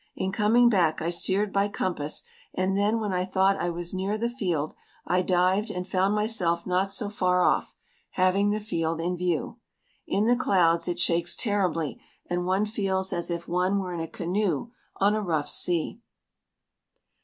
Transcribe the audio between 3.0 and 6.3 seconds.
I thought I was near the field I dived and found